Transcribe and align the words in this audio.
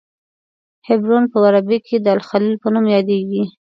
حبرون 0.87 1.23
په 1.31 1.37
عربي 1.47 1.77
کې 1.87 1.97
د 1.99 2.07
الخلیل 2.15 2.55
په 2.61 2.67
نوم 2.73 2.85
یادیږي. 2.95 3.43